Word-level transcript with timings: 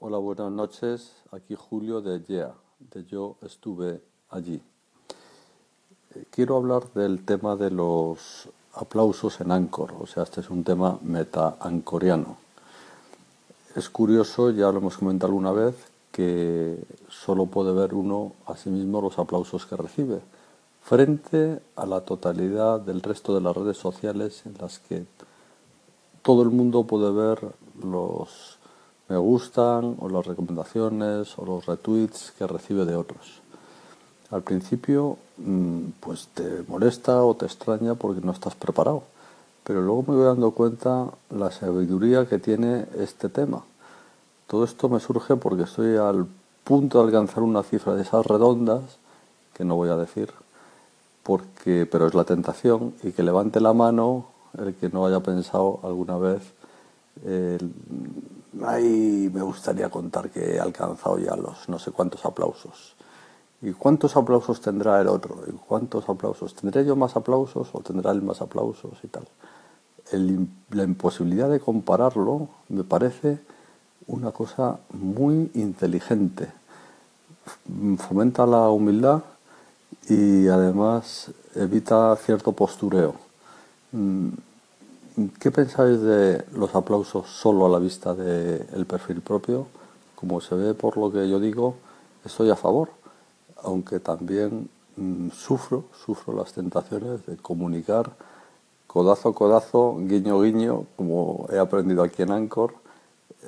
Hola, 0.00 0.18
buenas 0.18 0.52
noches. 0.52 1.10
Aquí 1.32 1.56
Julio 1.56 2.00
de 2.00 2.22
Yeah, 2.22 2.54
de 2.94 3.04
Yo 3.06 3.34
estuve 3.42 4.00
allí. 4.30 4.62
Eh, 6.14 6.24
quiero 6.30 6.56
hablar 6.56 6.92
del 6.92 7.24
tema 7.24 7.56
de 7.56 7.72
los 7.72 8.48
aplausos 8.74 9.40
en 9.40 9.50
Anchor, 9.50 9.94
o 9.98 10.06
sea, 10.06 10.22
este 10.22 10.40
es 10.40 10.50
un 10.50 10.62
tema 10.62 11.00
meta-ancoriano. 11.02 12.36
Es 13.74 13.90
curioso, 13.90 14.50
ya 14.52 14.70
lo 14.70 14.78
hemos 14.78 14.96
comentado 14.96 15.32
alguna 15.32 15.50
vez, 15.50 15.74
que 16.12 16.78
solo 17.08 17.46
puede 17.46 17.72
ver 17.72 17.92
uno 17.92 18.34
a 18.46 18.56
sí 18.56 18.70
mismo 18.70 19.00
los 19.00 19.18
aplausos 19.18 19.66
que 19.66 19.74
recibe, 19.74 20.20
frente 20.80 21.60
a 21.74 21.86
la 21.86 22.02
totalidad 22.02 22.78
del 22.78 23.02
resto 23.02 23.34
de 23.34 23.40
las 23.40 23.56
redes 23.56 23.78
sociales 23.78 24.46
en 24.46 24.54
las 24.60 24.78
que 24.78 25.06
todo 26.22 26.42
el 26.42 26.50
mundo 26.50 26.84
puede 26.84 27.10
ver 27.10 27.52
los 27.82 28.57
me 29.08 29.16
gustan 29.16 29.96
o 29.98 30.08
las 30.08 30.26
recomendaciones 30.26 31.38
o 31.38 31.44
los 31.44 31.66
retweets 31.66 32.32
que 32.38 32.46
recibe 32.46 32.84
de 32.84 32.96
otros. 32.96 33.40
Al 34.30 34.42
principio 34.42 35.16
mm, 35.38 35.80
pues 36.00 36.28
te 36.34 36.62
molesta 36.68 37.22
o 37.24 37.34
te 37.34 37.46
extraña 37.46 37.94
porque 37.94 38.20
no 38.20 38.32
estás 38.32 38.54
preparado, 38.54 39.04
pero 39.64 39.80
luego 39.80 40.04
me 40.08 40.16
voy 40.16 40.26
dando 40.26 40.50
cuenta 40.50 41.06
la 41.30 41.50
sabiduría 41.50 42.26
que 42.26 42.38
tiene 42.38 42.86
este 42.98 43.28
tema. 43.28 43.62
Todo 44.46 44.64
esto 44.64 44.88
me 44.88 45.00
surge 45.00 45.36
porque 45.36 45.62
estoy 45.62 45.96
al 45.96 46.26
punto 46.64 46.98
de 46.98 47.04
alcanzar 47.04 47.42
una 47.42 47.62
cifra 47.62 47.94
de 47.94 48.02
esas 48.02 48.26
redondas, 48.26 48.82
que 49.54 49.64
no 49.64 49.76
voy 49.76 49.88
a 49.88 49.96
decir, 49.96 50.30
porque, 51.22 51.86
pero 51.90 52.06
es 52.06 52.14
la 52.14 52.24
tentación, 52.24 52.94
y 53.02 53.12
que 53.12 53.22
levante 53.22 53.60
la 53.60 53.72
mano 53.72 54.26
el 54.58 54.74
que 54.74 54.88
no 54.88 55.06
haya 55.06 55.20
pensado 55.20 55.80
alguna 55.82 56.16
vez 56.18 56.42
Ahí 58.64 59.30
me 59.32 59.42
gustaría 59.42 59.90
contar 59.90 60.30
que 60.30 60.56
he 60.56 60.60
alcanzado 60.60 61.18
ya 61.18 61.36
los 61.36 61.68
no 61.68 61.78
sé 61.78 61.90
cuántos 61.90 62.24
aplausos. 62.24 62.94
¿Y 63.60 63.72
cuántos 63.72 64.16
aplausos 64.16 64.60
tendrá 64.60 65.00
el 65.00 65.08
otro? 65.08 65.42
¿Y 65.46 65.52
cuántos 65.52 66.08
aplausos? 66.08 66.54
¿Tendré 66.54 66.84
yo 66.84 66.96
más 66.96 67.16
aplausos 67.16 67.68
o 67.72 67.80
tendrá 67.80 68.12
él 68.12 68.22
más 68.22 68.40
aplausos 68.40 68.92
y 69.02 69.08
tal? 69.08 69.26
la 70.70 70.84
imposibilidad 70.84 71.50
de 71.50 71.60
compararlo 71.60 72.48
me 72.70 72.82
parece 72.82 73.40
una 74.06 74.32
cosa 74.32 74.78
muy 74.90 75.50
inteligente. 75.54 76.48
Fomenta 77.98 78.46
la 78.46 78.70
humildad 78.70 79.22
y 80.08 80.48
además 80.48 81.30
evita 81.54 82.16
cierto 82.16 82.52
postureo. 82.52 83.14
¿Qué 85.40 85.50
pensáis 85.50 86.00
de 86.00 86.44
los 86.52 86.76
aplausos 86.76 87.26
solo 87.28 87.66
a 87.66 87.68
la 87.68 87.80
vista 87.80 88.14
del 88.14 88.86
perfil 88.86 89.20
propio? 89.20 89.66
Como 90.14 90.40
se 90.40 90.54
ve 90.54 90.74
por 90.74 90.96
lo 90.96 91.10
que 91.10 91.28
yo 91.28 91.40
digo, 91.40 91.74
estoy 92.24 92.50
a 92.50 92.54
favor, 92.54 92.90
aunque 93.64 93.98
también 93.98 94.68
mm, 94.94 95.30
sufro, 95.30 95.86
sufro 96.04 96.36
las 96.36 96.52
tentaciones 96.52 97.26
de 97.26 97.36
comunicar 97.36 98.12
codazo 98.86 99.30
a 99.30 99.34
codazo, 99.34 99.96
guiño 99.98 100.40
guiño, 100.40 100.84
como 100.96 101.48
he 101.50 101.58
aprendido 101.58 102.04
aquí 102.04 102.22
en 102.22 102.30
Anchor, 102.30 102.74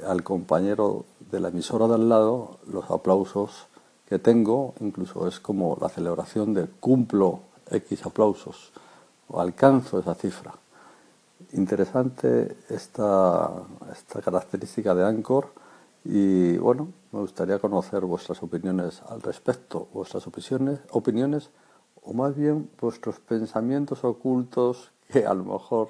al 0.09 0.25
compañero 0.25 1.05
de 1.31 1.39
la 1.39 1.51
emisora 1.51 1.87
de 1.87 1.95
al 1.95 2.09
lado, 2.09 2.59
los 2.67 2.91
aplausos 2.91 3.69
que 4.09 4.19
tengo, 4.19 4.75
incluso 4.81 5.29
es 5.29 5.39
como 5.39 5.79
la 5.81 5.89
celebración 5.89 6.53
de 6.53 6.67
cumplo 6.67 7.43
X 7.71 8.07
aplausos, 8.07 8.73
o 9.29 9.41
alcanzo 9.41 10.01
esa 10.01 10.17
cifra. 10.17 10.53
Interesante 11.53 12.57
esta, 12.69 13.51
esta 13.91 14.23
característica 14.23 14.95
de 14.95 15.05
Anchor 15.05 15.49
y 16.05 16.57
bueno, 16.59 16.93
me 17.11 17.19
gustaría 17.19 17.59
conocer 17.59 18.05
vuestras 18.05 18.41
opiniones 18.45 19.03
al 19.09 19.21
respecto, 19.21 19.89
vuestras 19.93 20.29
opiniones, 20.29 20.79
opiniones 20.93 21.51
o 22.03 22.13
más 22.13 22.37
bien 22.37 22.71
vuestros 22.81 23.19
pensamientos 23.19 24.05
ocultos 24.05 24.93
que 25.09 25.27
a 25.27 25.35
lo 25.35 25.45
mejor 25.45 25.89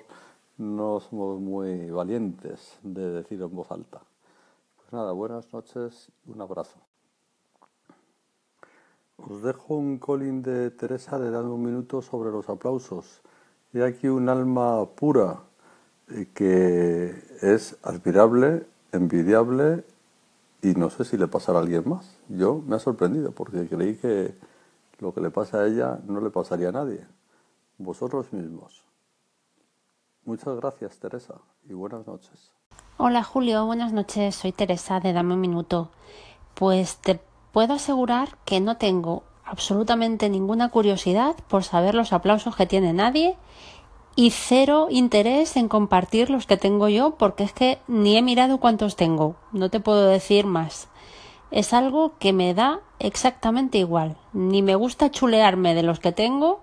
no 0.57 0.99
somos 1.01 1.39
muy 1.39 1.91
valientes 1.91 2.79
de 2.83 3.11
decir 3.11 3.43
en 3.43 3.55
voz 3.55 3.71
alta. 3.71 4.01
Pues 4.77 4.91
nada, 4.93 5.13
buenas 5.13 5.53
noches 5.53 6.11
un 6.27 6.41
abrazo. 6.41 6.79
Os 9.19 9.43
dejo 9.43 9.75
un 9.75 9.99
colín 9.99 10.41
de 10.41 10.71
Teresa 10.71 11.19
de 11.19 11.31
dando 11.31 11.53
un 11.53 11.63
minuto 11.63 12.01
sobre 12.01 12.31
los 12.31 12.49
aplausos. 12.49 13.21
Y 13.73 13.83
aquí 13.83 14.09
un 14.09 14.29
alma 14.29 14.85
pura 14.87 15.50
que 16.35 17.15
es 17.41 17.77
admirable, 17.83 18.67
envidiable 18.93 19.85
y 20.63 20.75
no 20.75 20.91
sé 20.91 21.05
si 21.05 21.17
le 21.17 21.29
pasará 21.29 21.59
a 21.59 21.63
alguien 21.63 21.89
más. 21.89 22.19
Yo 22.29 22.63
me 22.67 22.77
ha 22.77 22.79
sorprendido 22.79 23.33
porque 23.33 23.67
creí 23.69 23.97
que 23.97 24.35
lo 24.99 25.15
que 25.15 25.21
le 25.21 25.31
pasa 25.31 25.61
a 25.61 25.67
ella 25.67 25.99
no 26.07 26.21
le 26.21 26.31
pasaría 26.31 26.69
a 26.69 26.73
nadie. 26.73 27.07
Vosotros 27.79 28.33
mismos. 28.33 28.85
Muchas 30.25 30.55
gracias, 30.57 30.99
Teresa, 30.99 31.37
y 31.69 31.73
buenas 31.73 32.07
noches. 32.07 32.53
Hola, 32.99 33.25
Julio, 33.25 33.65
buenas 33.65 33.93
noches. 33.93 34.35
Soy 34.35 34.53
Teresa 34.53 35.01
de 35.01 35.15
Dame 35.15 35.35
un 35.35 35.41
Minuto. 35.41 35.91
Pues 36.55 36.99
te 36.99 37.19
puedo 37.53 37.75
asegurar 37.75 38.37
que 38.45 38.61
no 38.61 38.77
tengo 38.77 39.23
absolutamente 39.45 40.29
ninguna 40.29 40.69
curiosidad 40.69 41.35
por 41.49 41.65
saber 41.65 41.95
los 41.95 42.13
aplausos 42.13 42.55
que 42.55 42.67
tiene 42.67 42.93
nadie 42.93 43.37
y 44.17 44.31
cero 44.31 44.89
interés 44.91 45.57
en 45.57 45.69
compartir 45.69 46.31
los 46.31 46.47
que 46.47 46.57
tengo 46.57 46.89
yo 46.89 47.17
porque 47.17 47.45
es 47.45 47.53
que 47.53 47.79
ni 47.87 48.17
he 48.17 48.23
mirado 48.23 48.59
cuántos 48.59 48.97
tengo, 48.97 49.37
no 49.53 49.71
te 49.71 49.81
puedo 49.81 50.07
decir 50.07 50.47
más. 50.47 50.89
Es 51.51 51.73
algo 51.73 52.13
que 52.19 52.33
me 52.33 52.55
da 52.55 52.81
exactamente 52.99 53.79
igual, 53.79 54.17
ni 54.33 54.63
me 54.63 54.75
gusta 54.75 55.11
chulearme 55.11 55.75
de 55.75 55.83
los 55.83 55.99
que 55.99 56.13
tengo, 56.13 56.61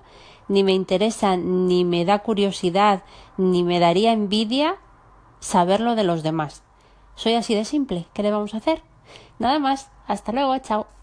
ni 0.48 0.64
me 0.64 0.74
interesa, 0.74 1.36
ni 1.36 1.84
me 1.84 2.06
da 2.06 2.20
curiosidad, 2.20 3.04
ni 3.38 3.64
me 3.64 3.80
daría 3.80 4.14
envidia 4.14 4.78
saberlo 5.40 5.96
de 5.96 6.04
los 6.04 6.24
demás. 6.24 6.64
Soy 7.16 7.34
así 7.34 7.56
de 7.56 7.66
simple, 7.66 8.08
¿qué 8.14 8.24
le 8.24 8.32
vamos 8.32 8.54
a 8.54 8.58
hacer? 8.58 8.82
Nada 9.40 9.60
más, 9.60 9.90
hasta 10.08 10.32
luego, 10.32 10.58
chao. 10.60 10.97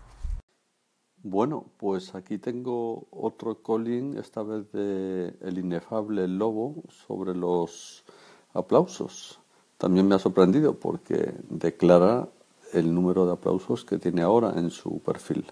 Bueno, 1.26 1.64
pues 1.78 2.14
aquí 2.14 2.36
tengo 2.36 3.04
otro 3.10 3.54
colín, 3.62 4.18
esta 4.18 4.42
vez 4.42 4.70
de 4.72 5.32
El 5.40 5.56
inefable 5.56 6.28
lobo, 6.28 6.74
sobre 7.06 7.34
los 7.34 8.04
aplausos. 8.52 9.38
También 9.78 10.06
me 10.06 10.16
ha 10.16 10.18
sorprendido 10.18 10.74
porque 10.74 11.32
declara 11.48 12.28
el 12.74 12.94
número 12.94 13.24
de 13.24 13.32
aplausos 13.32 13.86
que 13.86 13.96
tiene 13.96 14.20
ahora 14.20 14.52
en 14.56 14.70
su 14.70 14.98
perfil. 14.98 15.46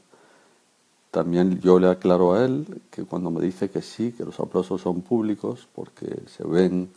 También 1.11 1.59
yo 1.61 1.79
le 1.79 1.89
aclaro 1.89 2.35
a 2.35 2.45
él 2.45 2.83
que 2.91 3.05
cuando 3.05 3.31
me 3.31 3.41
dice 3.41 3.71
que 3.71 3.81
sí, 3.81 4.13
que 4.13 4.27
los 4.27 4.41
aplausos 4.41 4.83
son 4.83 5.01
públicos 5.01 5.67
porque 5.75 6.21
se 6.27 6.47
ven 6.47 6.91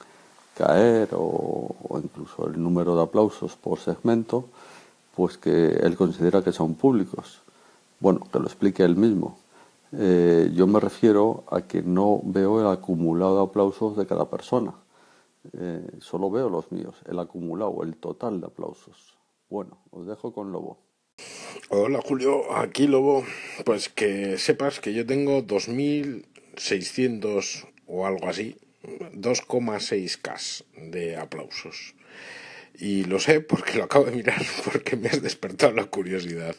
caer 0.54 1.12
o, 1.14 1.74
o 1.88 1.98
incluso 1.98 2.46
el 2.50 2.62
número 2.62 2.94
de 2.98 3.04
aplausos 3.04 3.56
por 3.56 3.80
segmento, 3.80 4.50
pues 5.16 5.38
que 5.38 5.68
él 5.68 5.96
considera 5.96 6.44
que 6.44 6.52
son 6.52 6.74
públicos 6.76 7.42
bueno, 8.00 8.28
que 8.32 8.40
lo 8.40 8.46
explique 8.46 8.84
él 8.84 8.96
mismo. 8.96 9.38
Eh, 9.98 10.52
yo 10.54 10.68
me 10.68 10.80
refiero 10.80 11.46
a 11.50 11.62
que 11.62 11.82
no 11.82 12.22
veo 12.24 12.62
el 12.62 12.68
acumulado 12.68 13.38
de 13.38 13.44
aplausos 13.44 13.98
de 13.98 14.06
cada 14.06 14.30
persona. 14.30 14.76
Eh, 15.54 15.88
solo 16.00 16.30
veo 16.30 16.50
los 16.50 16.72
míos, 16.72 16.96
el 17.08 17.18
acumulado, 17.20 17.82
el 17.84 17.96
total 17.96 18.42
de 18.42 18.48
aplausos. 18.48 19.16
Bueno, 19.50 19.78
os 19.92 20.06
dejo 20.08 20.34
con 20.34 20.52
Lobo. 20.52 20.80
Hola 21.70 22.02
Julio, 22.04 22.54
aquí 22.56 22.88
Lobo. 22.88 23.24
Pues 23.64 23.88
que 23.90 24.38
sepas 24.38 24.80
que 24.80 24.94
yo 24.94 25.06
tengo 25.06 25.44
2.600 25.44 27.68
o 27.88 28.06
algo 28.06 28.28
así, 28.28 28.58
2,6K 29.14 30.92
de 30.92 31.18
aplausos. 31.18 31.96
Y 32.78 33.06
lo 33.06 33.20
sé 33.20 33.40
porque 33.40 33.78
lo 33.78 33.86
acabo 33.86 34.04
de 34.06 34.12
mirar, 34.12 34.42
porque 34.66 34.98
me 34.98 35.10
has 35.10 35.22
despertado 35.22 35.74
la 35.74 35.86
curiosidad. 35.86 36.56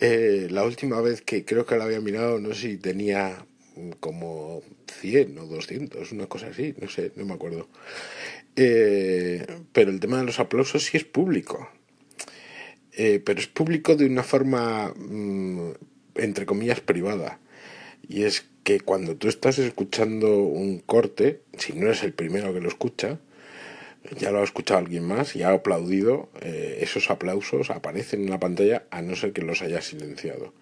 Eh, 0.00 0.48
la 0.50 0.64
última 0.64 1.00
vez 1.00 1.22
que 1.22 1.44
creo 1.44 1.66
que 1.66 1.76
la 1.76 1.84
había 1.84 2.00
mirado, 2.00 2.38
no 2.38 2.54
sé 2.54 2.60
si 2.60 2.76
tenía 2.76 3.44
como 4.00 4.62
100 5.00 5.38
o 5.38 5.46
200, 5.46 6.12
una 6.12 6.26
cosa 6.26 6.48
así, 6.48 6.74
no 6.80 6.88
sé, 6.88 7.12
no 7.16 7.24
me 7.24 7.34
acuerdo. 7.34 7.68
Eh, 8.56 9.46
pero 9.72 9.90
el 9.90 10.00
tema 10.00 10.18
de 10.18 10.24
los 10.24 10.38
aplausos 10.38 10.84
sí 10.84 10.96
es 10.96 11.04
público. 11.04 11.68
Eh, 12.92 13.22
pero 13.24 13.40
es 13.40 13.46
público 13.46 13.96
de 13.96 14.06
una 14.06 14.22
forma, 14.22 14.92
mm, 14.94 15.72
entre 16.16 16.46
comillas, 16.46 16.80
privada. 16.80 17.40
Y 18.06 18.24
es 18.24 18.44
que 18.64 18.80
cuando 18.80 19.16
tú 19.16 19.28
estás 19.28 19.58
escuchando 19.58 20.38
un 20.38 20.78
corte, 20.80 21.40
si 21.58 21.72
no 21.72 21.86
eres 21.86 22.02
el 22.02 22.12
primero 22.12 22.52
que 22.52 22.60
lo 22.60 22.68
escucha, 22.68 23.18
ya 24.18 24.30
lo 24.30 24.40
ha 24.40 24.44
escuchado 24.44 24.80
alguien 24.80 25.06
más 25.06 25.36
y 25.36 25.42
ha 25.42 25.52
aplaudido, 25.52 26.28
eh, 26.40 26.78
esos 26.80 27.10
aplausos 27.10 27.70
aparecen 27.70 28.22
en 28.22 28.30
la 28.30 28.40
pantalla 28.40 28.84
a 28.90 29.02
no 29.02 29.16
ser 29.16 29.32
que 29.32 29.42
los 29.42 29.62
haya 29.62 29.80
silenciado. 29.80 30.52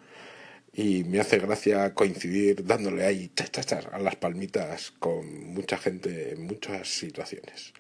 Y 0.73 1.05
me 1.05 1.21
hace 1.21 1.39
gracia 1.39 1.95
coincidir 1.95 2.65
dándole 2.65 3.05
ahí 3.05 3.31
chas, 3.35 3.73
a 3.91 3.99
las 3.99 4.17
palmitas 4.17 4.93
con 4.99 5.53
mucha 5.53 5.77
gente 5.77 6.35
en 6.35 6.47
muchas 6.47 6.89
situaciones. 6.89 7.73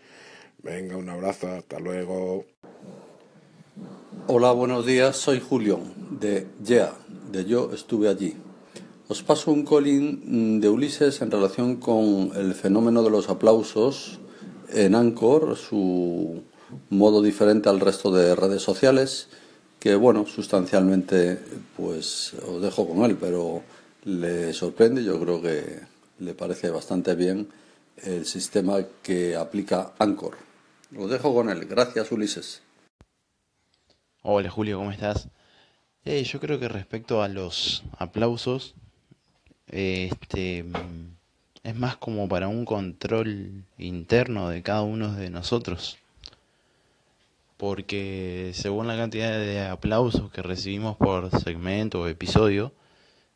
Venga, 0.62 0.96
un 0.96 1.08
abrazo, 1.08 1.48
hasta 1.48 1.78
luego. 1.78 2.44
Hola, 4.26 4.52
buenos 4.52 4.84
días. 4.84 5.16
Soy 5.16 5.40
Julio 5.40 5.80
de 6.10 6.46
Yeah, 6.64 6.94
de 7.30 7.44
Yo 7.44 7.70
estuve 7.72 8.08
allí. 8.08 8.36
Os 9.08 9.22
paso 9.22 9.50
un 9.50 9.64
calling 9.64 10.60
de 10.60 10.68
Ulises 10.68 11.20
en 11.22 11.30
relación 11.30 11.76
con 11.76 12.30
el 12.36 12.54
fenómeno 12.54 13.02
de 13.02 13.10
los 13.10 13.28
aplausos 13.28 14.19
en 14.72 14.94
Anchor, 14.94 15.56
su 15.56 16.43
modo 16.90 17.22
diferente 17.22 17.69
al 17.69 17.81
resto 17.81 18.11
de 18.12 18.34
redes 18.34 18.62
sociales, 18.62 19.28
que 19.78 19.94
bueno, 19.94 20.26
sustancialmente 20.26 21.38
pues 21.76 22.34
os 22.46 22.61
dejo 22.62 22.88
con 22.88 23.05
él, 23.05 23.17
pero 23.19 23.62
le 24.05 24.52
sorprende, 24.52 25.02
yo 25.05 25.19
creo 25.20 25.40
que 25.40 25.81
le 26.19 26.34
parece 26.34 26.70
bastante 26.70 27.14
bien 27.14 27.49
el 27.96 28.26
sistema 28.26 28.78
que 29.02 29.37
aplica 29.37 29.93
Anchor. 29.99 30.37
Lo 30.90 31.06
dejo 31.06 31.34
con 31.34 31.49
él. 31.50 31.67
Gracias, 31.67 32.11
Ulises. 32.11 32.62
Hola 34.22 34.50
Julio, 34.50 34.78
¿cómo 34.78 34.90
estás? 34.90 35.28
Eh, 36.05 36.22
yo 36.25 36.40
creo 36.40 36.58
que 36.58 36.69
respecto 36.69 37.22
a 37.22 37.28
los 37.28 37.84
aplausos, 37.99 38.75
este, 39.67 40.64
es 41.62 41.76
más 41.76 41.96
como 41.96 42.28
para 42.28 42.48
un 42.48 42.64
control 42.64 43.64
interno 43.78 44.48
de 44.48 44.62
cada 44.62 44.82
uno 44.82 45.14
de 45.14 45.30
nosotros. 45.30 45.98
Porque 47.56 48.52
según 48.54 48.86
la 48.86 48.96
cantidad 48.96 49.30
de 49.32 49.66
aplausos 49.66 50.30
que 50.30 50.42
recibimos 50.42 50.96
por 50.96 51.30
segmento 51.40 52.00
o 52.00 52.06
episodio, 52.06 52.72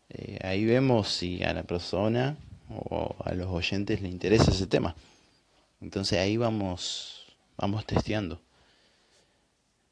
eh, 0.08 0.38
ahí 0.42 0.64
vemos 0.64 1.08
si 1.08 1.42
a 1.42 1.52
la 1.52 1.64
persona 1.64 2.36
o 2.70 3.14
a 3.22 3.34
los 3.34 3.48
oyentes 3.48 4.00
le 4.00 4.08
interesa 4.08 4.50
ese 4.50 4.66
tema. 4.66 4.96
Entonces 5.82 6.18
ahí 6.18 6.38
vamos, 6.38 7.26
vamos 7.58 7.84
testeando. 7.84 8.40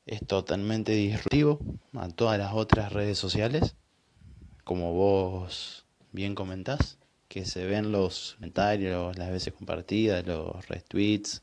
Es 0.07 0.27
totalmente 0.27 0.93
disruptivo 0.93 1.61
a 1.95 2.09
todas 2.09 2.39
las 2.39 2.55
otras 2.55 2.93
redes 2.93 3.19
sociales, 3.19 3.77
como 4.65 4.95
vos 4.95 5.85
bien 6.13 6.35
comentás, 6.35 6.99
que 7.33 7.47
se 7.47 7.65
ven 7.65 7.93
los 7.93 8.35
comentarios, 8.35 9.17
las 9.17 9.31
veces 9.31 9.55
compartidas, 9.55 10.27
los 10.27 10.69
retweets, 10.69 11.43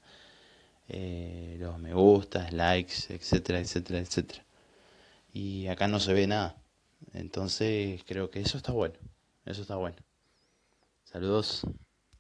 eh, 0.88 1.58
los 1.60 1.80
me 1.80 1.96
gustas, 1.96 2.54
likes, 2.54 2.94
etcétera, 3.10 3.60
etcétera, 3.60 3.98
etcétera. 4.00 4.46
Y 5.34 5.66
acá 5.68 5.88
no 5.88 6.00
se 6.00 6.14
ve 6.14 6.28
nada. 6.28 6.56
Entonces 7.14 8.04
creo 8.06 8.30
que 8.30 8.40
eso 8.42 8.58
está 8.58 8.72
bueno. 8.72 8.96
Eso 9.46 9.64
está 9.64 9.78
bueno. 9.78 9.98
Saludos. 11.06 11.66